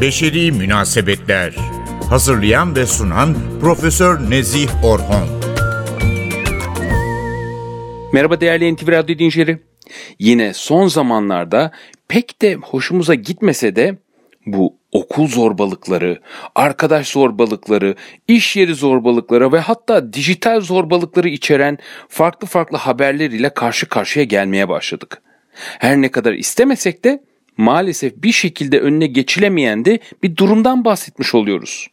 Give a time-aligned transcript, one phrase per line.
[0.00, 1.56] Beşeri Münasebetler
[2.10, 5.28] Hazırlayan ve sunan Profesör Nezih Orhon
[8.12, 9.58] Merhaba değerli NTV Radyo dinleyicileri.
[10.18, 11.72] Yine son zamanlarda
[12.08, 13.98] pek de hoşumuza gitmese de
[14.46, 16.20] bu okul zorbalıkları,
[16.54, 17.94] arkadaş zorbalıkları,
[18.28, 21.78] iş yeri zorbalıkları ve hatta dijital zorbalıkları içeren
[22.08, 25.22] farklı farklı haberler ile karşı karşıya gelmeye başladık.
[25.78, 27.22] Her ne kadar istemesek de
[27.56, 31.88] maalesef bir şekilde önüne geçilemeyen de bir durumdan bahsetmiş oluyoruz.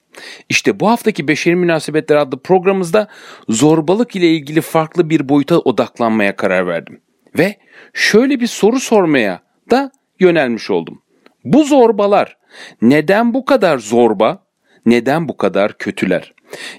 [0.50, 3.08] İşte bu haftaki Beşeri Münasebetler adlı programımızda
[3.50, 7.02] zorbalık ile ilgili farklı bir boyuta odaklanmaya karar verdim.
[7.38, 7.58] Ve
[7.94, 11.02] şöyle bir soru sormaya da yönelmiş oldum.
[11.44, 12.38] Bu zorbalar
[12.82, 14.46] neden bu kadar zorba,
[14.86, 16.34] neden bu kadar kötüler?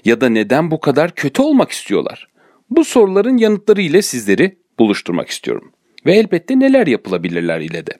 [0.05, 2.27] Ya da neden bu kadar kötü olmak istiyorlar?
[2.69, 5.71] Bu soruların yanıtları ile sizleri buluşturmak istiyorum.
[6.05, 7.93] Ve elbette neler yapılabilirler ile de.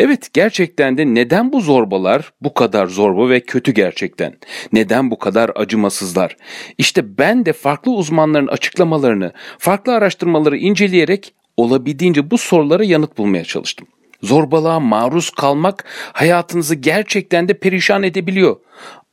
[0.00, 4.36] Evet gerçekten de neden bu zorbalar bu kadar zorba ve kötü gerçekten?
[4.72, 6.36] Neden bu kadar acımasızlar?
[6.78, 13.86] İşte ben de farklı uzmanların açıklamalarını, farklı araştırmaları inceleyerek olabildiğince bu sorulara yanıt bulmaya çalıştım.
[14.22, 18.56] Zorbalığa maruz kalmak hayatınızı gerçekten de perişan edebiliyor.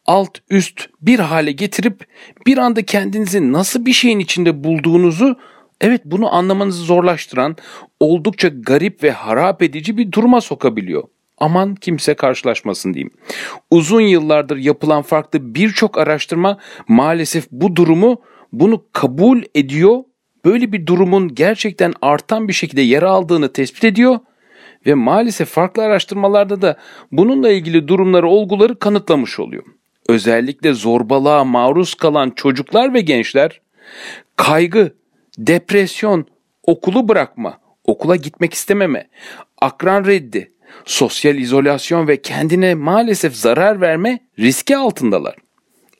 [0.05, 2.05] Alt üst bir hale getirip
[2.47, 5.38] bir anda kendinizi nasıl bir şeyin içinde bulduğunuzu
[5.81, 7.55] evet bunu anlamanızı zorlaştıran
[7.99, 11.03] oldukça garip ve harap edici bir duruma sokabiliyor.
[11.38, 13.11] Aman kimse karşılaşmasın diyeyim.
[13.71, 16.57] Uzun yıllardır yapılan farklı birçok araştırma
[16.88, 19.97] maalesef bu durumu bunu kabul ediyor.
[20.45, 24.19] Böyle bir durumun gerçekten artan bir şekilde yer aldığını tespit ediyor
[24.85, 26.77] ve maalesef farklı araştırmalarda da
[27.11, 29.63] bununla ilgili durumları, olguları kanıtlamış oluyor.
[30.09, 33.61] Özellikle zorbalığa maruz kalan çocuklar ve gençler
[34.35, 34.95] kaygı,
[35.47, 36.25] depresyon,
[36.64, 39.09] okulu bırakma, okula gitmek istememe,
[39.61, 40.52] akran reddi,
[40.86, 45.36] sosyal izolasyon ve kendine maalesef zarar verme riski altındalar.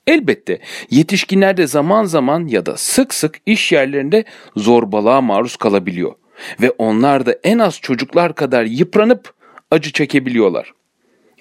[0.08, 4.24] Elbette yetişkinler de zaman zaman ya da sık sık iş yerlerinde
[4.56, 6.14] zorbalığa maruz kalabiliyor
[6.62, 9.34] ve onlar da en az çocuklar kadar yıpranıp
[9.72, 10.74] acı çekebiliyorlar.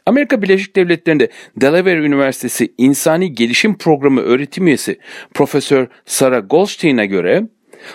[0.06, 4.98] Amerika Birleşik Devletleri'nde Delaware Üniversitesi İnsani Gelişim Programı öğretim üyesi
[5.34, 7.42] Profesör Sarah Goldstein'e göre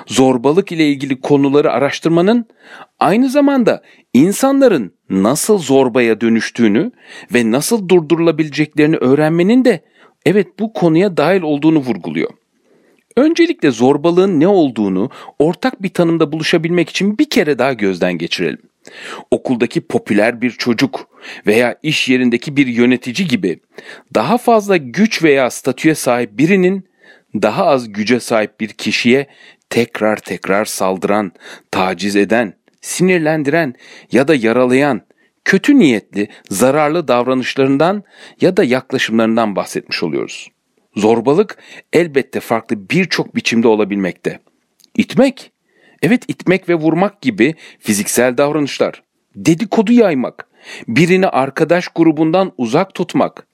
[0.08, 2.46] zorbalık ile ilgili konuları araştırmanın
[3.00, 3.82] aynı zamanda
[4.14, 6.92] insanların nasıl zorbaya dönüştüğünü
[7.34, 9.84] ve nasıl durdurulabileceklerini öğrenmenin de
[10.26, 12.30] evet bu konuya dahil olduğunu vurguluyor.
[13.18, 15.10] Öncelikle zorbalığın ne olduğunu
[15.40, 18.62] ortak bir tanımda buluşabilmek için bir kere daha gözden geçirelim.
[19.32, 21.08] Okuldaki popüler bir çocuk
[21.48, 23.60] veya iş yerindeki bir yönetici gibi
[24.16, 26.88] daha fazla güç veya statüye sahip birinin
[27.42, 29.28] daha az güce sahip bir kişiye
[29.70, 31.32] tekrar tekrar saldıran,
[31.72, 33.74] taciz eden, sinirlendiren
[34.12, 35.02] ya da yaralayan,
[35.46, 38.04] kötü niyetli, zararlı davranışlarından
[38.42, 40.50] ya da yaklaşımlarından bahsetmiş oluyoruz.
[40.96, 41.58] Zorbalık
[41.94, 44.40] elbette farklı birçok biçimde olabilmekte.
[44.98, 45.52] İtmek,
[46.02, 49.04] evet itmek ve vurmak gibi fiziksel davranışlar.
[49.36, 50.48] Dedikodu yaymak,
[50.88, 53.48] birini arkadaş grubundan uzak tutmak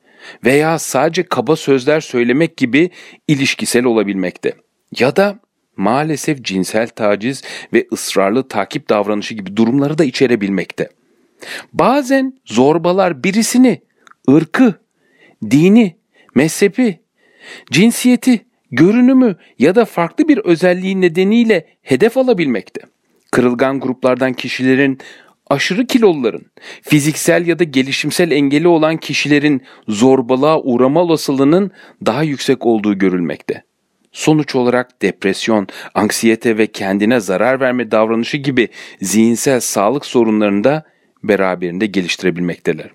[0.45, 2.89] veya sadece kaba sözler söylemek gibi
[3.27, 4.53] ilişkisel olabilmekte.
[4.99, 5.39] Ya da
[5.77, 7.43] maalesef cinsel taciz
[7.73, 10.89] ve ısrarlı takip davranışı gibi durumları da içerebilmekte.
[11.73, 13.81] Bazen zorbalar birisini,
[14.29, 14.73] ırkı,
[15.51, 15.95] dini,
[16.35, 16.99] mezhepi,
[17.71, 22.81] cinsiyeti, görünümü ya da farklı bir özelliği nedeniyle hedef alabilmekte.
[23.31, 24.99] Kırılgan gruplardan kişilerin,
[25.51, 26.45] aşırı kiloluların,
[26.81, 31.72] fiziksel ya da gelişimsel engeli olan kişilerin zorbalığa uğrama olasılığının
[32.06, 33.63] daha yüksek olduğu görülmekte.
[34.11, 38.67] Sonuç olarak depresyon, anksiyete ve kendine zarar verme davranışı gibi
[39.01, 40.84] zihinsel sağlık sorunlarını da
[41.23, 42.90] beraberinde geliştirebilmekteler.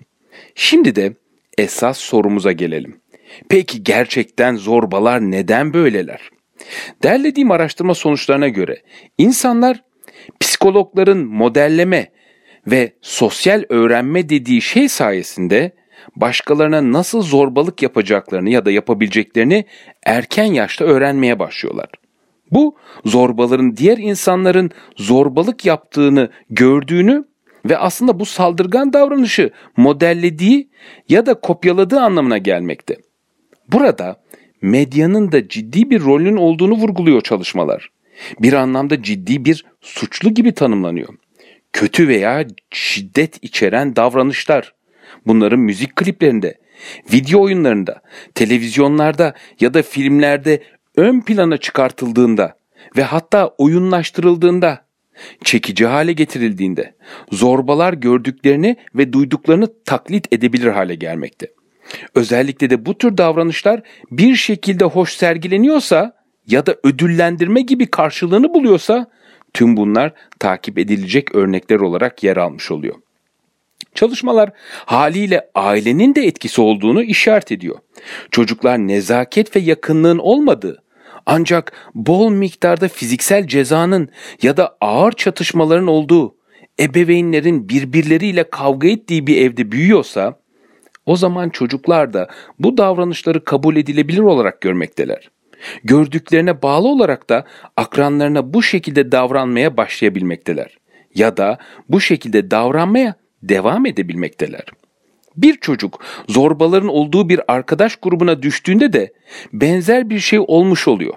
[0.55, 1.13] Şimdi de
[1.57, 3.01] esas sorumuza gelelim.
[3.49, 6.29] Peki gerçekten zorbalar neden böyleler?
[7.03, 8.81] Derlediğim araştırma sonuçlarına göre
[9.17, 9.83] insanlar
[10.39, 12.16] psikologların modelleme
[12.67, 15.71] ve sosyal öğrenme dediği şey sayesinde
[16.15, 19.65] başkalarına nasıl zorbalık yapacaklarını ya da yapabileceklerini
[20.05, 21.89] erken yaşta öğrenmeye başlıyorlar.
[22.51, 22.75] Bu
[23.05, 27.25] zorbaların diğer insanların zorbalık yaptığını gördüğünü
[27.65, 30.69] ve aslında bu saldırgan davranışı modellediği
[31.09, 32.95] ya da kopyaladığı anlamına gelmekte.
[33.71, 34.21] Burada
[34.61, 37.89] medyanın da ciddi bir rolünün olduğunu vurguluyor çalışmalar.
[38.41, 41.09] Bir anlamda ciddi bir suçlu gibi tanımlanıyor.
[41.73, 44.73] Kötü veya şiddet içeren davranışlar.
[45.25, 46.57] Bunların müzik kliplerinde,
[47.13, 48.01] video oyunlarında,
[48.35, 50.63] televizyonlarda ya da filmlerde
[50.95, 52.57] ön plana çıkartıldığında
[52.97, 54.87] ve hatta oyunlaştırıldığında
[55.43, 56.95] çekici hale getirildiğinde,
[57.31, 61.47] zorbalar gördüklerini ve duyduklarını taklit edebilir hale gelmekte.
[62.15, 63.81] Özellikle de bu tür davranışlar
[64.11, 66.17] bir şekilde hoş sergileniyorsa
[66.47, 69.07] ya da ödüllendirme gibi karşılığını buluyorsa
[69.57, 72.95] tüm bunlar takip edilecek örnekler olarak yer almış oluyor.
[73.95, 74.51] Çalışmalar
[74.85, 77.77] haliyle ailenin de etkisi olduğunu işaret ediyor.
[78.31, 80.83] Çocuklar nezaket ve yakınlığın olmadığı
[81.25, 84.09] ancak bol miktarda fiziksel cezanın
[84.41, 86.35] ya da ağır çatışmaların olduğu,
[86.79, 90.39] ebeveynlerin birbirleriyle kavga ettiği bir evde büyüyorsa
[91.05, 95.29] o zaman çocuklar da bu davranışları kabul edilebilir olarak görmekteler.
[95.83, 97.45] Gördüklerine bağlı olarak da
[97.77, 100.77] akranlarına bu şekilde davranmaya başlayabilmekteler
[101.15, 101.57] ya da
[101.89, 104.65] bu şekilde davranmaya devam edebilmekteler.
[105.35, 109.13] Bir çocuk zorbaların olduğu bir arkadaş grubuna düştüğünde de
[109.53, 111.13] benzer bir şey olmuş oluyor.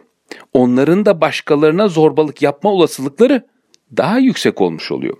[0.52, 3.46] Onların da başkalarına zorbalık yapma olasılıkları
[3.96, 5.16] daha yüksek olmuş oluyor.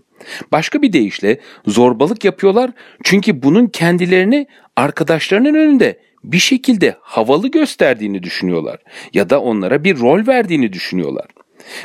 [0.52, 2.70] Başka bir deyişle zorbalık yapıyorlar
[3.04, 4.46] çünkü bunun kendilerini
[4.76, 8.78] arkadaşlarının önünde bir şekilde havalı gösterdiğini düşünüyorlar
[9.14, 11.26] ya da onlara bir rol verdiğini düşünüyorlar.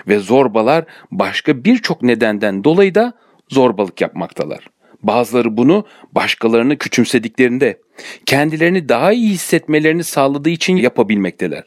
[0.08, 3.14] Ve zorbalar başka birçok nedenden dolayı da
[3.50, 4.70] zorbalık yapmaktalar.
[5.04, 7.80] Bazıları bunu başkalarını küçümsediklerinde,
[8.26, 11.64] kendilerini daha iyi hissetmelerini sağladığı için yapabilmekteler.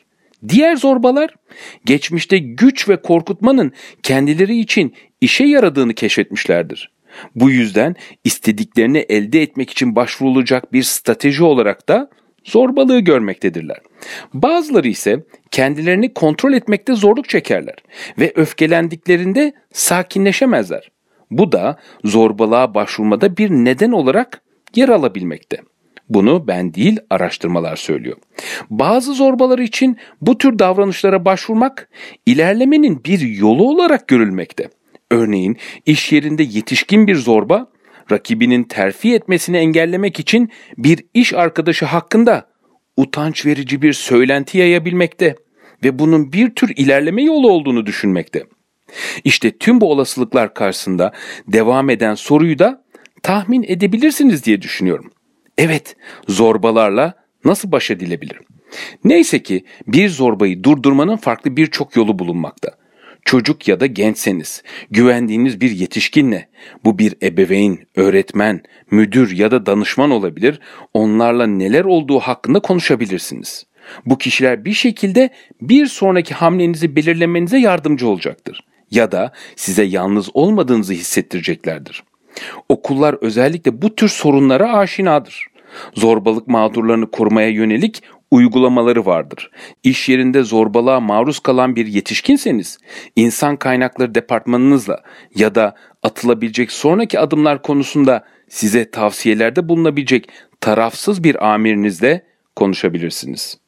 [0.49, 1.35] Diğer zorbalar
[1.85, 3.73] geçmişte güç ve korkutmanın
[4.03, 6.91] kendileri için işe yaradığını keşfetmişlerdir.
[7.35, 12.11] Bu yüzden istediklerini elde etmek için başvurulacak bir strateji olarak da
[12.49, 13.79] zorbalığı görmektedirler.
[14.35, 17.77] Bazıları ise kendilerini kontrol etmekte zorluk çekerler
[18.19, 20.91] ve öfkelendiklerinde sakinleşemezler.
[21.31, 24.43] Bu da zorbalığa başvurmada bir neden olarak
[24.75, 25.57] yer alabilmekte.
[26.09, 28.17] Bunu ben değil araştırmalar söylüyor.
[28.71, 31.89] Bazı zorbalar için bu tür davranışlara başvurmak
[32.27, 34.69] ilerlemenin bir yolu olarak görülmekte.
[35.11, 35.57] Örneğin
[35.87, 37.67] iş yerinde yetişkin bir zorba
[38.13, 42.49] rakibinin terfi etmesini engellemek için bir iş arkadaşı hakkında
[42.97, 45.37] utanç verici bir söylenti yayabilmekte
[45.85, 48.45] ve bunun bir tür ilerleme yolu olduğunu düşünmekte.
[49.25, 51.13] İşte tüm bu olasılıklar karşısında
[51.49, 52.85] devam eden soruyu da
[53.23, 55.11] tahmin edebilirsiniz diye düşünüyorum.
[55.59, 55.97] Evet,
[56.29, 57.15] zorbalarla
[57.45, 58.39] nasıl baş edilebilir?
[59.05, 62.78] Neyse ki bir zorbayı durdurmanın farklı birçok yolu bulunmakta.
[63.29, 66.49] Çocuk ya da gençseniz, güvendiğiniz bir yetişkinle,
[66.85, 70.61] bu bir ebeveyn, öğretmen, müdür ya da danışman olabilir,
[70.95, 73.67] onlarla neler olduğu hakkında konuşabilirsiniz.
[74.07, 75.31] Bu kişiler bir şekilde
[75.61, 82.03] bir sonraki hamlenizi belirlemenize yardımcı olacaktır ya da size yalnız olmadığınızı hissettireceklerdir.
[82.69, 85.47] Okullar özellikle bu tür sorunlara aşinadır.
[85.95, 89.51] Zorbalık mağdurlarını korumaya yönelik uygulamaları vardır.
[89.83, 92.79] İş yerinde zorbalığa maruz kalan bir yetişkinseniz,
[93.17, 95.03] insan kaynakları departmanınızla
[95.35, 100.29] ya da atılabilecek sonraki adımlar konusunda size tavsiyelerde bulunabilecek
[100.61, 102.27] tarafsız bir amirinizle
[102.57, 103.59] konuşabilirsiniz.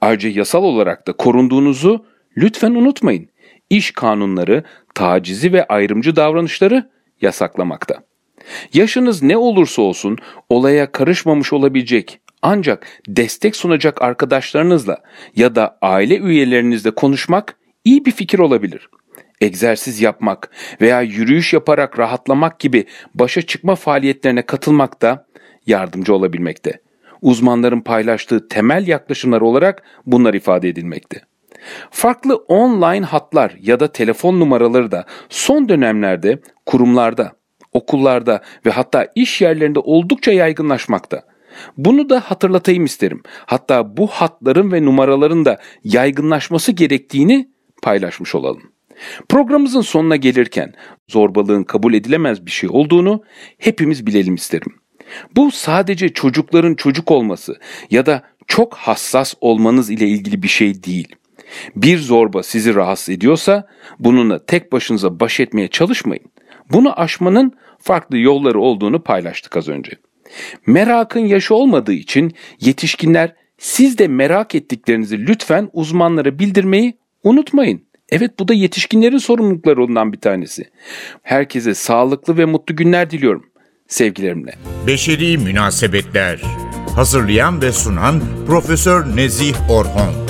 [0.00, 2.06] Ayrıca yasal olarak da korunduğunuzu
[2.36, 3.28] lütfen unutmayın.
[3.70, 7.94] İş kanunları tacizi ve ayrımcı davranışları yasaklamakta.
[8.74, 10.18] Yaşınız ne olursa olsun
[10.48, 15.02] olaya karışmamış olabilecek ancak destek sunacak arkadaşlarınızla
[15.36, 18.88] ya da aile üyelerinizle konuşmak iyi bir fikir olabilir.
[19.40, 20.50] Egzersiz yapmak
[20.80, 25.26] veya yürüyüş yaparak rahatlamak gibi başa çıkma faaliyetlerine katılmak da
[25.66, 26.80] yardımcı olabilmekte.
[27.22, 31.20] Uzmanların paylaştığı temel yaklaşımlar olarak bunlar ifade edilmekte.
[31.90, 37.32] Farklı online hatlar ya da telefon numaraları da son dönemlerde kurumlarda,
[37.72, 41.22] okullarda ve hatta iş yerlerinde oldukça yaygınlaşmakta.
[41.76, 43.22] Bunu da hatırlatayım isterim.
[43.46, 47.48] Hatta bu hatların ve numaraların da yaygınlaşması gerektiğini
[47.82, 48.62] paylaşmış olalım.
[49.28, 50.74] Programımızın sonuna gelirken
[51.08, 53.22] zorbalığın kabul edilemez bir şey olduğunu
[53.58, 54.74] hepimiz bilelim isterim.
[55.36, 57.56] Bu sadece çocukların çocuk olması
[57.90, 61.16] ya da çok hassas olmanız ile ilgili bir şey değil.
[61.76, 63.66] Bir zorba sizi rahatsız ediyorsa
[63.98, 66.24] bununla tek başınıza baş etmeye çalışmayın.
[66.72, 69.92] Bunu aşmanın farklı yolları olduğunu paylaştık az önce.
[70.66, 77.88] Merakın yaşı olmadığı için yetişkinler siz de merak ettiklerinizi lütfen uzmanlara bildirmeyi unutmayın.
[78.08, 80.64] Evet bu da yetişkinlerin sorumluluklarından bir tanesi.
[81.22, 83.46] Herkese sağlıklı ve mutlu günler diliyorum.
[83.88, 84.54] Sevgilerimle.
[84.86, 86.42] Beşeri Münasebetler
[86.98, 90.27] Hazırlayan ve sunan Profesör Nezih Orhon